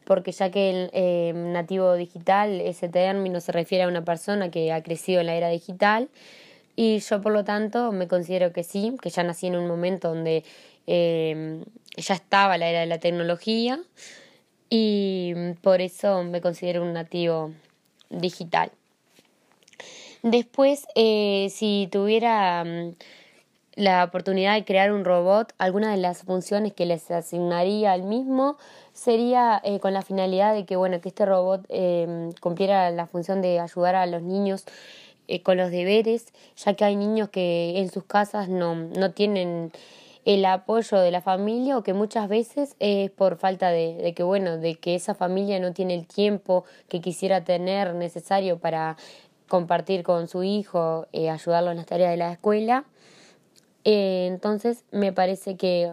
porque 0.05 0.33
ya 0.33 0.51
que 0.51 0.71
el 0.71 0.91
eh, 0.93 1.33
nativo 1.35 1.95
digital, 1.95 2.61
ese 2.61 2.89
término 2.89 3.41
se 3.41 3.53
refiere 3.53 3.85
a 3.85 3.89
una 3.89 4.05
persona 4.05 4.51
que 4.51 4.73
ha 4.73 4.83
crecido 4.83 5.21
en 5.21 5.27
la 5.27 5.35
era 5.35 5.49
digital 5.49 6.09
y 6.77 7.01
yo 7.01 7.21
por 7.21 7.33
lo 7.33 7.45
tanto 7.45 7.93
me 7.93 8.07
considero 8.07 8.53
que 8.53 8.63
sí, 8.63 8.97
que 9.03 9.11
ya 9.11 9.25
nací 9.25 9.49
en 9.49 9.57
un 9.57 9.67
momento 9.67 10.09
donde 10.09 10.45
eh, 10.87 11.61
ya 11.97 12.15
estaba 12.15 12.57
la 12.57 12.69
era 12.69 12.81
de 12.81 12.87
la 12.87 12.99
tecnología 12.99 13.81
y 14.71 15.35
por 15.61 15.81
eso 15.81 16.23
me 16.23 16.41
considero 16.41 16.83
un 16.83 16.93
nativo 16.93 17.53
digital. 18.11 18.71
Después, 20.23 20.87
eh, 20.95 21.49
si 21.51 21.89
tuviera 21.91 22.65
mm, 22.65 22.95
la 23.79 24.03
oportunidad 24.03 24.55
de 24.55 24.65
crear 24.65 24.91
un 24.91 25.05
robot, 25.05 25.55
alguna 25.57 25.93
de 25.93 25.99
las 25.99 26.25
funciones 26.25 26.73
que 26.73 26.85
les 26.85 27.09
asignaría 27.13 27.93
al 27.93 28.03
mismo 28.03 28.57
sería 28.93 29.61
eh, 29.63 29.79
con 29.79 29.95
la 29.95 30.03
finalidad 30.03 30.53
de 30.53 30.67
que 30.67 30.75
bueno 30.75 31.01
que 31.01 31.11
este 31.11 31.25
robot 31.25 31.65
eh, 31.69 32.31
cumpliera 32.41 32.91
la 32.91 33.07
función 33.07 33.41
de 33.41 33.61
ayudar 33.61 33.95
a 33.95 34.07
los 34.07 34.23
niños 34.23 34.65
eh, 35.29 35.45
con 35.45 35.59
los 35.59 35.71
deberes 35.71 36.27
ya 36.57 36.75
que 36.75 36.85
hay 36.85 36.97
niños 36.97 37.29
que 37.29 37.79
en 37.79 37.89
sus 37.89 38.03
casas 38.03 38.49
no, 38.49 38.75
no 38.75 39.13
tienen 39.13 39.71
el 40.25 40.45
apoyo 40.45 40.99
de 40.99 41.13
la 41.13 41.21
familia 41.21 41.79
o 41.79 41.85
que 41.85 41.95
muchas 41.95 42.29
veces 42.29 42.75
es 42.81 43.13
por 43.13 43.37
falta 43.37 43.71
de, 43.71 43.95
de, 43.95 44.13
que 44.13 44.25
bueno 44.25 44.59
de 44.59 44.75
que 44.75 44.97
esa 44.97 45.15
familia 45.15 45.61
no 45.61 45.73
tiene 45.73 45.95
el 45.95 46.09
tiempo 46.09 46.65
que 46.89 47.01
quisiera 47.01 47.45
tener 47.45 47.95
necesario 47.95 48.59
para 48.59 48.97
compartir 49.47 50.03
con 50.03 50.27
su 50.27 50.43
hijo 50.43 51.07
ayudarlo 51.15 51.71
en 51.71 51.77
las 51.77 51.87
tareas 51.87 52.11
de 52.11 52.17
la 52.17 52.33
escuela 52.33 52.85
entonces 53.93 54.85
me 54.91 55.13
parece 55.13 55.57
que 55.57 55.93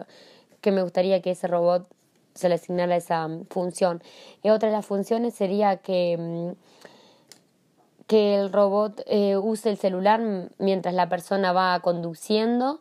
que 0.66 0.72
me 0.72 0.82
gustaría 0.82 1.22
que 1.22 1.30
ese 1.30 1.46
robot 1.46 1.86
se 2.34 2.48
le 2.48 2.56
asignara 2.56 2.96
esa 2.96 3.28
mm, 3.28 3.46
función. 3.50 4.02
Y 4.42 4.50
otra 4.50 4.68
de 4.68 4.74
las 4.74 4.84
funciones 4.84 5.32
sería 5.32 5.76
que, 5.76 6.16
mm, 6.18 6.50
que 8.08 8.34
el 8.34 8.52
robot 8.52 9.00
eh, 9.06 9.36
use 9.36 9.70
el 9.70 9.78
celular 9.78 10.20
mientras 10.58 10.92
la 10.92 11.08
persona 11.08 11.52
va 11.52 11.78
conduciendo 11.78 12.80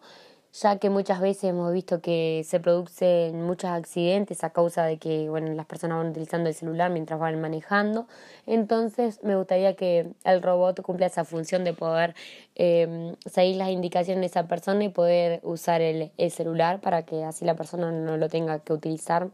ya 0.62 0.78
que 0.78 0.90
muchas 0.90 1.20
veces 1.20 1.46
hemos 1.46 1.74
visto 1.74 2.02
que 2.02 2.44
se 2.46 2.60
producen 2.60 3.42
muchos 3.44 3.70
accidentes 3.70 4.44
a 4.44 4.52
causa 4.52 4.86
de 4.86 4.98
que 4.98 5.30
bueno, 5.30 5.52
las 5.54 5.66
personas 5.66 5.98
van 5.98 6.12
utilizando 6.12 6.50
el 6.50 6.56
celular 6.56 6.92
mientras 6.92 7.20
van 7.20 7.42
manejando. 7.42 8.08
Entonces 8.46 9.22
me 9.24 9.36
gustaría 9.36 9.76
que 9.76 10.14
el 10.24 10.42
robot 10.42 10.82
cumpla 10.82 11.08
esa 11.08 11.26
función 11.26 11.64
de 11.66 11.74
poder 11.74 12.16
eh, 12.56 13.16
seguir 13.26 13.58
las 13.58 13.70
indicaciones 13.70 14.22
de 14.22 14.28
esa 14.28 14.48
persona 14.48 14.84
y 14.86 14.90
poder 14.90 15.42
usar 15.44 15.82
el, 15.82 16.12
el 16.18 16.32
celular 16.32 16.80
para 16.80 17.04
que 17.04 17.26
así 17.26 17.44
la 17.44 17.56
persona 17.56 17.92
no 17.92 18.16
lo 18.16 18.30
tenga 18.30 18.60
que 18.60 18.72
utilizar 18.72 19.30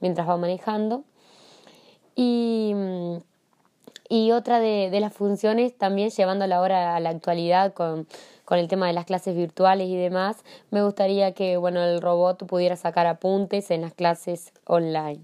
mientras 0.00 0.28
va 0.28 0.36
manejando. 0.38 1.04
Y, 2.14 2.74
y 4.12 4.32
otra 4.32 4.60
de, 4.60 4.90
de 4.90 5.00
las 5.00 5.12
funciones 5.12 5.76
también 5.76 6.10
llevándola 6.10 6.56
ahora 6.56 6.96
a 6.96 7.00
la 7.00 7.10
actualidad 7.10 7.72
con 7.72 8.06
con 8.44 8.58
el 8.58 8.68
tema 8.68 8.86
de 8.86 8.92
las 8.92 9.06
clases 9.06 9.34
virtuales 9.34 9.88
y 9.88 9.96
demás, 9.96 10.44
me 10.70 10.82
gustaría 10.82 11.32
que 11.32 11.56
bueno, 11.56 11.82
el 11.82 12.02
robot 12.02 12.44
pudiera 12.46 12.76
sacar 12.76 13.06
apuntes 13.06 13.70
en 13.70 13.80
las 13.80 13.94
clases 13.94 14.52
online. 14.66 15.20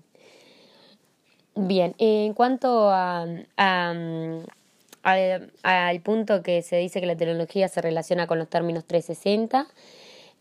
Bien, 1.55 1.95
en 1.99 2.33
cuanto 2.33 2.89
a, 2.89 3.27
al 5.03 6.01
punto 6.03 6.43
que 6.43 6.63
se 6.63 6.77
dice 6.77 7.01
que 7.01 7.07
la 7.07 7.17
tecnología 7.17 7.69
se 7.69 7.83
relaciona 7.83 8.27
con 8.27 8.39
los 8.39 8.49
términos 8.49 8.87
360, 8.87 9.67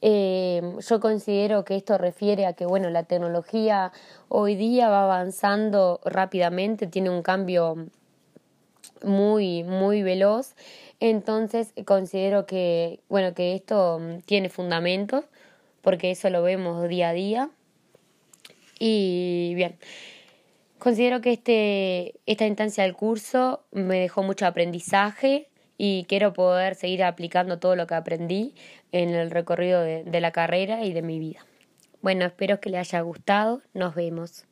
eh, 0.01 0.61
yo 0.87 0.99
considero 0.99 1.65
que 1.65 1.75
esto 1.75 1.97
refiere 1.97 2.45
a 2.45 2.53
que 2.53 2.65
bueno, 2.65 2.89
la 2.89 3.03
tecnología 3.03 3.91
hoy 4.29 4.55
día 4.55 4.87
va 4.87 5.03
avanzando 5.03 5.99
rápidamente, 6.05 6.87
tiene 6.87 7.09
un 7.09 7.23
cambio 7.23 7.87
muy, 9.03 9.63
muy 9.63 10.03
veloz. 10.03 10.55
Entonces 10.99 11.73
considero 11.85 12.45
que, 12.45 12.99
bueno, 13.09 13.33
que 13.33 13.55
esto 13.55 13.99
tiene 14.25 14.49
fundamentos, 14.49 15.25
porque 15.81 16.11
eso 16.11 16.29
lo 16.29 16.41
vemos 16.43 16.87
día 16.89 17.09
a 17.09 17.13
día. 17.13 17.49
Y 18.79 19.53
bien, 19.55 19.77
considero 20.79 21.21
que 21.21 21.33
este, 21.33 22.15
esta 22.25 22.45
instancia 22.45 22.83
del 22.83 22.93
curso 22.93 23.63
me 23.71 23.99
dejó 23.99 24.23
mucho 24.23 24.45
aprendizaje 24.45 25.47
y 25.77 26.05
quiero 26.07 26.33
poder 26.33 26.75
seguir 26.75 27.03
aplicando 27.03 27.59
todo 27.59 27.75
lo 27.75 27.87
que 27.87 27.95
aprendí 27.95 28.55
en 28.91 29.09
el 29.09 29.31
recorrido 29.31 29.81
de, 29.81 30.03
de 30.03 30.21
la 30.21 30.31
carrera 30.31 30.83
y 30.83 30.93
de 30.93 31.01
mi 31.01 31.19
vida. 31.19 31.45
Bueno, 32.01 32.25
espero 32.25 32.59
que 32.59 32.69
les 32.69 32.79
haya 32.79 33.01
gustado. 33.01 33.61
Nos 33.73 33.95
vemos. 33.95 34.45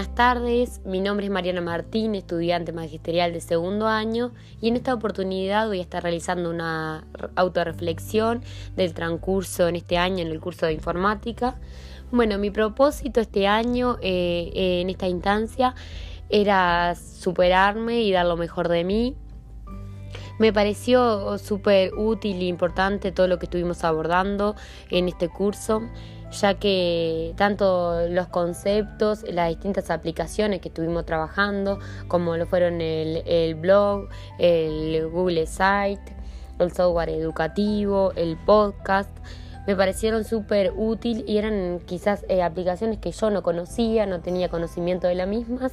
Buenas 0.00 0.14
tardes, 0.14 0.80
mi 0.86 0.98
nombre 0.98 1.26
es 1.26 1.30
Mariana 1.30 1.60
Martín, 1.60 2.14
estudiante 2.14 2.72
magisterial 2.72 3.34
de 3.34 3.42
segundo 3.42 3.86
año 3.86 4.32
y 4.58 4.68
en 4.68 4.76
esta 4.76 4.94
oportunidad 4.94 5.66
voy 5.66 5.80
a 5.80 5.82
estar 5.82 6.02
realizando 6.02 6.48
una 6.48 7.06
autorreflexión 7.36 8.42
del 8.76 8.94
transcurso 8.94 9.68
en 9.68 9.76
este 9.76 9.98
año 9.98 10.20
en 10.20 10.28
el 10.28 10.40
curso 10.40 10.64
de 10.64 10.72
informática. 10.72 11.56
Bueno, 12.10 12.38
mi 12.38 12.50
propósito 12.50 13.20
este 13.20 13.46
año 13.46 13.98
eh, 14.00 14.80
en 14.80 14.88
esta 14.88 15.06
instancia 15.06 15.74
era 16.30 16.94
superarme 16.94 18.00
y 18.00 18.10
dar 18.10 18.24
lo 18.24 18.38
mejor 18.38 18.68
de 18.68 18.84
mí. 18.84 19.14
Me 20.38 20.50
pareció 20.54 21.36
súper 21.36 21.92
útil 21.92 22.40
e 22.40 22.46
importante 22.46 23.12
todo 23.12 23.28
lo 23.28 23.38
que 23.38 23.44
estuvimos 23.44 23.84
abordando 23.84 24.56
en 24.88 25.08
este 25.08 25.28
curso 25.28 25.82
ya 26.30 26.54
que 26.54 27.34
tanto 27.36 28.08
los 28.08 28.28
conceptos, 28.28 29.24
las 29.28 29.48
distintas 29.48 29.90
aplicaciones 29.90 30.60
que 30.60 30.68
estuvimos 30.68 31.04
trabajando, 31.04 31.78
como 32.08 32.36
lo 32.36 32.46
fueron 32.46 32.80
el, 32.80 33.54
blog, 33.56 34.08
el 34.38 35.08
Google 35.08 35.46
Site, 35.46 36.16
el 36.58 36.72
software 36.72 37.10
educativo, 37.10 38.12
el 38.16 38.36
podcast, 38.36 39.10
me 39.66 39.76
parecieron 39.76 40.24
súper 40.24 40.72
útil 40.76 41.24
y 41.26 41.38
eran 41.38 41.80
quizás 41.84 42.24
eh, 42.28 42.42
aplicaciones 42.42 42.98
que 42.98 43.12
yo 43.12 43.30
no 43.30 43.42
conocía, 43.42 44.06
no 44.06 44.20
tenía 44.20 44.48
conocimiento 44.48 45.06
de 45.06 45.16
las 45.16 45.28
mismas, 45.28 45.72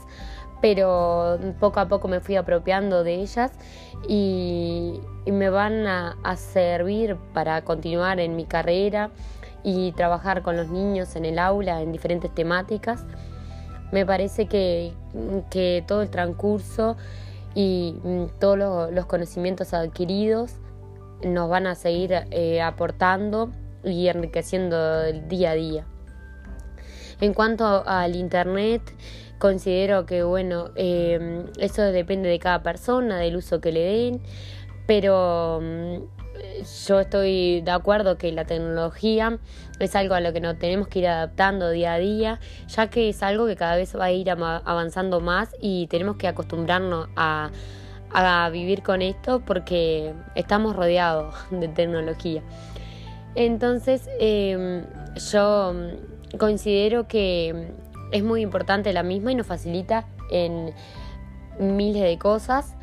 pero 0.61 1.39
poco 1.59 1.79
a 1.79 1.87
poco 1.87 2.07
me 2.07 2.19
fui 2.19 2.35
apropiando 2.35 3.03
de 3.03 3.15
ellas 3.15 3.51
y, 4.07 4.99
me 5.27 5.49
van 5.49 5.85
a 5.85 6.35
servir 6.37 7.17
para 7.33 7.61
continuar 7.65 8.21
en 8.21 8.37
mi 8.37 8.45
carrera 8.45 9.11
y 9.63 9.91
trabajar 9.93 10.41
con 10.41 10.57
los 10.57 10.69
niños 10.69 11.15
en 11.15 11.25
el 11.25 11.39
aula 11.39 11.81
en 11.81 11.91
diferentes 11.91 12.33
temáticas. 12.33 13.05
Me 13.91 14.05
parece 14.05 14.47
que, 14.47 14.93
todo 15.87 16.01
el 16.01 16.09
transcurso 16.09 16.97
y 17.55 17.95
mm, 18.03 18.39
todos 18.39 18.91
los 18.91 19.05
conocimientos 19.05 19.73
adquiridos 19.73 20.55
nos 21.23 21.49
van 21.49 21.67
a 21.67 21.75
seguir 21.75 22.13
eh, 22.31 22.61
aportando 22.61 23.51
y 23.83 24.07
enriqueciendo 24.07 25.03
el 25.03 25.27
día 25.27 25.51
a 25.51 25.55
día. 25.55 25.85
En 27.19 27.33
cuanto 27.33 27.83
al 27.87 28.15
Internet, 28.15 28.81
considero 29.39 30.05
que 30.05 30.23
bueno, 30.23 30.69
eh, 30.75 31.45
eso 31.57 31.81
depende 31.83 32.29
de 32.29 32.39
cada 32.39 32.61
persona, 32.61 33.17
del 33.17 33.37
uso 33.37 33.59
que 33.59 33.71
le 33.71 33.81
den, 33.81 34.21
pero 34.85 35.59
mm, 35.61 36.16
yo 36.87 36.99
estoy 36.99 37.61
de 37.61 37.71
acuerdo 37.71 38.17
que 38.17 38.31
la 38.31 38.45
tecnología 38.45 39.39
es 39.79 39.95
algo 39.95 40.15
a 40.15 40.19
lo 40.19 40.33
que 40.33 40.41
nos 40.41 40.57
tenemos 40.57 40.87
que 40.87 40.99
ir 40.99 41.07
adaptando 41.07 41.69
día 41.69 41.93
a 41.93 41.97
día, 41.99 42.39
ya 42.67 42.89
que 42.89 43.09
es 43.09 43.21
algo 43.23 43.47
que 43.47 43.55
cada 43.55 43.75
vez 43.75 43.95
va 43.95 44.05
a 44.05 44.11
ir 44.11 44.29
avanzando 44.29 45.19
más 45.19 45.55
y 45.61 45.87
tenemos 45.87 46.17
que 46.17 46.27
acostumbrarnos 46.27 47.09
a, 47.15 47.51
vivir 48.51 48.83
con 48.83 49.01
esto 49.01 49.41
porque 49.45 50.13
estamos 50.35 50.75
rodeados 50.75 51.35
de 51.51 51.67
tecnología. 51.67 52.41
Entonces, 53.35 54.09
em, 54.19 54.83
yo 55.31 55.73
considero 56.39 57.07
que 57.07 57.73
es 58.11 58.23
muy 58.23 58.41
importante 58.41 58.93
la 58.93 59.03
misma 59.03 59.31
y 59.31 59.35
nos 59.35 59.45
facilita 59.45 60.07
en 60.31 60.73
miles 61.59 62.01
de 62.01 62.17
cosas 62.17 62.75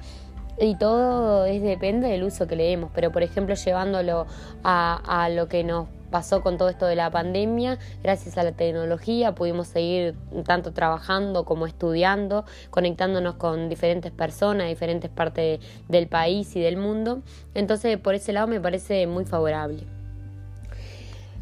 y 0.59 0.77
todo 0.77 1.45
es, 1.47 1.63
depende 1.63 2.09
del 2.09 2.25
uso 2.25 2.47
que 2.47 2.57
le 2.57 2.65
demos, 2.65 2.91
pero 2.95 3.11
por 3.11 3.23
ejemplo 3.23 3.55
llevándolo 3.55 4.27
a, 4.63 5.29
lo 5.31 5.49
que 5.49 5.65
nos 5.65 5.89
pasó 6.11 6.43
con 6.43 6.59
todo 6.59 6.69
esto 6.69 6.87
de 6.87 6.95
la 6.95 7.11
pandemia, 7.11 7.79
gracias 8.03 8.39
a 8.39 8.45
la 8.45 8.53
tecnología 8.53 9.35
pudimos 9.35 9.67
seguir 9.67 10.15
tanto 10.47 10.73
trabajando 10.73 11.45
como 11.45 11.67
estudiando, 11.67 12.45
conectándonos 12.71 13.35
con 13.35 13.69
diferentes 13.69 14.13
personas, 14.13 14.69
diferentes 14.69 15.11
partes 15.11 15.59
del 15.89 16.07
país 16.07 16.55
y 16.55 16.61
del 16.61 16.77
mundo. 16.77 17.23
Entonces 17.55 17.99
por 17.99 18.15
ese 18.15 18.33
lado 18.33 18.47
me 18.47 18.61
parece 18.61 19.07
muy 19.09 19.25
favorable. 19.25 19.85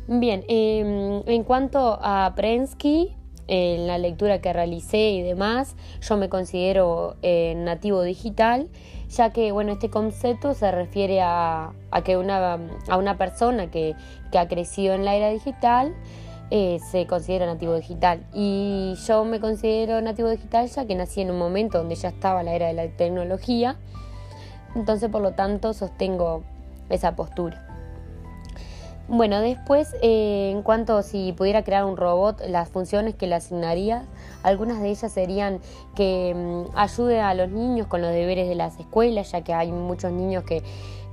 Bien, 0.09 0.45
em, 0.49 1.23
en 1.27 1.45
cuanto 1.45 1.99
a 2.03 2.33
Prensky, 2.35 3.15
en 3.55 3.87
la 3.87 3.99
lectura 3.99 4.41
que 4.41 4.51
realicé 4.51 5.11
y 5.11 5.21
demás, 5.21 5.77
yo 6.01 6.17
me 6.17 6.31
considero 6.31 7.17
eh, 7.21 7.53
nativo 7.55 8.03
digital 8.03 8.69
ya 9.11 9.31
que 9.31 9.53
bueno, 9.53 9.73
este 9.73 9.91
concepto 9.91 10.55
se 10.55 10.71
refiere 10.73 11.21
a, 11.21 11.73
que 12.05 12.17
una, 12.17 12.59
a 12.89 12.97
una 12.97 13.19
persona 13.19 13.71
que, 13.71 13.95
ha 14.35 14.49
crecido 14.49 14.95
en 14.95 15.05
la 15.05 15.15
era 15.15 15.29
digital 15.29 15.95
eh, 16.51 16.79
se 16.91 17.07
considera 17.07 17.45
nativo 17.45 17.75
digital. 17.75 18.25
Y 18.33 18.95
yo 19.07 19.25
me 19.27 19.39
considero 19.41 20.01
nativo 20.01 20.31
digital 20.31 20.69
ya 20.69 20.87
que 20.87 20.95
nací 20.95 21.21
en 21.21 21.31
un 21.31 21.39
momento 21.39 21.77
donde 21.77 21.95
ya 21.95 22.09
estaba 22.09 22.43
la 22.43 22.55
era 22.55 22.69
de 22.69 22.73
la 22.73 22.89
tecnología, 22.89 23.77
entonces 24.75 25.11
por 25.11 25.21
lo 25.21 25.33
tanto 25.33 25.75
sostengo 25.75 26.43
esa 26.89 27.15
postura. 27.15 27.72
Bueno, 29.15 29.43
después, 29.43 29.95
eh, 30.01 30.53
en 30.53 30.63
cuanto 30.63 30.97
a 30.97 31.03
si 31.03 31.35
pudiera 31.35 31.63
crear 31.65 31.85
un 31.85 31.99
robot, 31.99 32.41
las 32.49 32.71
funciones 32.71 33.15
que 33.15 33.27
le 33.27 33.35
asignaría, 33.35 34.07
algunas 34.43 34.81
de 34.81 34.89
ellas 34.89 35.13
serían 35.13 35.61
que 35.95 36.35
mm, 36.35 36.75
ayude 36.75 37.21
a 37.21 37.35
los 37.35 37.51
niños 37.51 37.89
con 37.89 38.01
los 38.01 38.11
deberes 38.11 38.49
de 38.49 38.55
las 38.55 38.81
escuelas, 38.81 39.31
ya 39.31 39.43
que 39.45 39.53
hay 39.53 39.71
muchos 39.71 40.13
niños 40.13 40.45
que, 40.45 40.63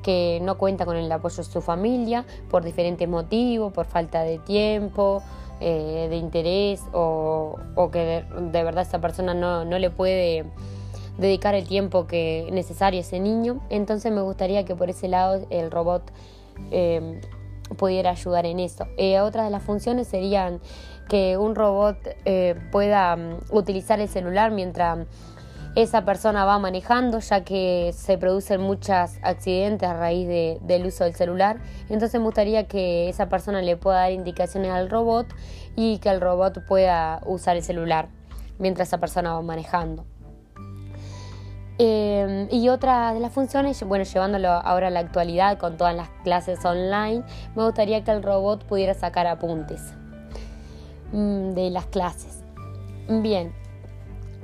que 0.01 0.39
no 0.43 0.57
cuentan 0.57 0.87
con 0.87 0.95
el 0.95 1.11
apoyo 1.11 1.35
de 1.35 1.43
su 1.43 1.59
familia 1.59 2.23
por 2.49 2.63
diferentes 2.63 3.05
motivos, 3.05 3.73
por 3.73 3.85
falta 3.85 4.23
de 4.23 4.37
tiempo, 4.37 5.21
eh, 5.59 6.07
de 6.09 6.15
interés 6.15 6.81
o, 6.93 7.57
que 7.91 8.23
de, 8.33 8.63
verdad 8.63 8.83
esa 8.83 9.01
persona 9.01 9.33
no, 9.33 9.65
no 9.65 9.77
le 9.77 9.89
puede 9.89 10.45
dedicar 11.17 11.53
el 11.53 11.67
tiempo 11.67 12.07
que 12.07 12.47
necesario 12.53 12.99
a 12.99 13.01
ese 13.01 13.19
niño. 13.19 13.59
Entonces 13.69 14.09
me 14.13 14.21
gustaría 14.21 14.63
que 14.63 14.73
por 14.73 14.89
ese 14.89 15.09
lado 15.09 15.45
el 15.49 15.69
robot 15.69 16.09
eh, 16.71 17.19
pudiera 17.77 18.11
ayudar 18.11 18.45
en 18.45 18.59
eso. 18.59 18.87
Eh, 18.97 19.19
otras 19.19 19.45
de 19.45 19.51
las 19.51 19.63
funciones 19.63 20.07
serían 20.07 20.59
que 21.07 21.37
un 21.37 21.55
robot 21.55 21.97
eh, 22.25 22.55
pueda 22.71 23.15
mm, 23.15 23.37
utilizar 23.51 23.99
el 23.99 24.07
celular 24.07 24.51
mientras 24.51 25.07
esa 25.75 26.03
persona 26.03 26.45
va 26.45 26.59
manejando, 26.59 27.19
ya 27.19 27.43
que 27.43 27.91
se 27.93 28.17
producen 28.17 28.61
muchos 28.61 29.11
accidentes 29.21 29.87
a 29.87 29.93
raíz 29.93 30.27
del 30.61 30.85
uso 30.85 31.03
del 31.03 31.13
celular. 31.13 31.59
Entonces 31.89 32.19
me 32.19 32.25
gustaría 32.25 32.67
que 32.67 33.07
esa 33.09 33.29
persona 33.29 33.61
le 33.61 33.77
pueda 33.77 33.99
dar 33.99 34.11
indicaciones 34.11 34.71
al 34.71 34.89
robot 34.89 35.27
y 35.75 35.99
que 35.99 36.09
el 36.09 36.21
robot 36.21 36.65
pueda 36.67 37.21
usar 37.25 37.55
el 37.55 37.63
celular 37.63 38.09
mientras 38.57 38.89
esa 38.89 38.97
persona 38.97 39.33
va 39.33 39.41
manejando. 39.41 40.05
Em, 41.81 42.49
y 42.51 42.67
otra 42.67 43.13
de 43.13 43.21
las 43.21 43.31
funciones, 43.31 43.81
bueno, 43.83 44.03
llevándolo 44.03 44.49
ahora 44.49 44.87
a 44.87 44.89
la 44.89 44.99
actualidad 44.99 45.57
con 45.57 45.77
todas 45.77 45.95
las 45.95 46.09
clases 46.25 46.65
online, 46.65 47.23
me 47.55 47.63
gustaría 47.63 48.03
que 48.03 48.11
el 48.11 48.21
robot 48.21 48.65
pudiera 48.65 48.93
sacar 48.93 49.27
apuntes 49.27 49.93
mm, 51.13 51.51
de 51.51 51.69
las 51.69 51.85
clases. 51.85 52.43
Bien, 53.07 53.53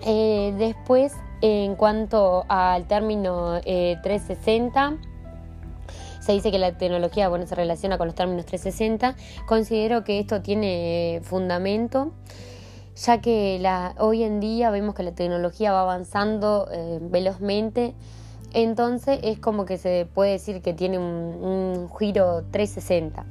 eh, 0.06 0.54
después, 0.58 1.14
en 1.42 1.76
cuanto 1.76 2.46
al 2.48 2.88
término 2.88 3.60
360, 3.62 4.94
eh, 4.94 5.16
se 6.22 6.32
dice 6.32 6.52
que 6.52 6.58
la 6.58 6.72
tecnología 6.78 7.28
bueno, 7.28 7.46
se 7.48 7.56
relaciona 7.56 7.98
con 7.98 8.08
los 8.08 8.16
términos 8.16 8.46
360. 8.46 9.18
Considero 9.46 10.06
que 10.06 10.20
esto 10.20 10.42
tiene 10.42 11.20
fundamento 11.22 12.14
ya 12.96 13.20
que 13.22 13.60
la, 13.60 13.96
hoy 14.00 14.24
en 14.24 14.40
día 14.40 14.70
vemos 14.72 14.96
que 14.96 15.04
la 15.04 15.12
tecnología 15.12 15.72
va 15.74 15.82
avanzando 15.82 16.68
eh, 16.72 17.00
velozmente, 17.02 17.94
entonces 18.54 19.20
es 19.24 19.38
como 19.38 19.66
que 19.66 19.78
se 19.78 20.08
puede 20.14 20.32
decir 20.32 20.62
que 20.62 20.74
tiene 20.74 20.98
un, 20.98 21.90
giro 22.00 22.44
360. 22.52 23.26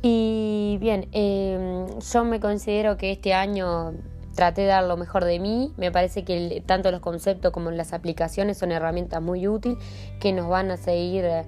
Y 0.00 0.78
bien, 0.80 1.08
em, 1.12 1.98
yo 1.98 2.24
me 2.24 2.40
considero 2.40 2.96
que 2.96 3.12
este 3.12 3.34
año 3.34 3.92
traté 4.34 4.62
de 4.62 4.68
dar 4.68 4.84
lo 4.84 4.96
mejor 4.96 5.24
de 5.24 5.38
mí. 5.40 5.74
Me 5.76 5.90
parece 5.90 6.24
que 6.24 6.62
tanto 6.64 6.90
los 6.90 7.00
conceptos 7.00 7.52
como 7.52 7.70
las 7.70 7.92
aplicaciones 7.92 8.56
son 8.56 8.72
herramientas 8.72 9.20
muy 9.20 9.46
útiles 9.46 9.76
que 10.20 10.32
nos 10.32 10.48
van 10.48 10.70
a 10.70 10.76
seguir 10.76 11.24
eh, 11.24 11.44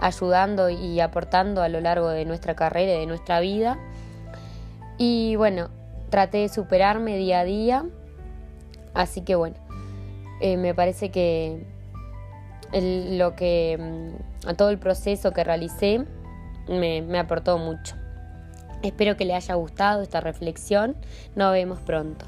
ayudando 0.00 0.68
y 0.68 1.00
aportando 1.00 1.62
a 1.62 1.68
lo 1.68 1.80
largo 1.80 2.08
de 2.08 2.24
nuestra 2.24 2.56
carrera 2.56 2.92
y 2.94 2.98
de 2.98 3.06
nuestra 3.06 3.40
vida. 3.40 3.78
Y 4.98 5.36
bueno, 5.36 5.70
traté 6.12 6.38
de 6.38 6.48
superarme 6.50 7.16
día 7.16 7.40
a 7.40 7.44
día. 7.44 7.86
Así 8.92 9.22
que 9.22 9.34
bueno, 9.34 9.56
eh, 10.42 10.58
me 10.58 10.74
parece 10.74 11.10
que 11.10 11.64
lo 12.72 13.34
que 13.34 13.78
mm, 13.80 14.48
a 14.48 14.54
todo 14.54 14.68
el 14.68 14.78
proceso 14.78 15.32
que 15.32 15.42
realicé 15.42 16.04
me, 16.68 17.18
aportó 17.18 17.56
mucho. 17.56 17.96
Espero 18.82 19.16
que 19.16 19.24
le 19.24 19.34
haya 19.34 19.54
gustado 19.54 20.02
esta 20.02 20.20
reflexión. 20.20 20.96
Nos 21.34 21.50
vemos 21.52 21.80
pronto. 21.80 22.26